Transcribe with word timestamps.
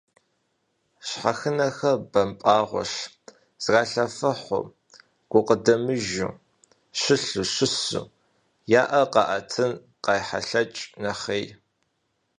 Щхьэхынэхэр 1.07 1.95
бампӀэгъуэщ: 2.11 2.93
зралъэфыхьу, 3.63 4.63
гукъыдэмыжу, 5.29 6.31
щылъу, 6.99 7.47
щысу, 7.53 8.05
я 8.81 8.83
Ӏэр 8.89 9.05
къаӀэтын 9.13 9.71
къайхьэлъэкӀ 10.03 10.83
нэхъей. 11.01 11.45